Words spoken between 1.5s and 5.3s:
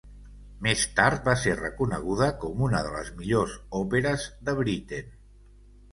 reconeguda com una de les millors òperes de Britten.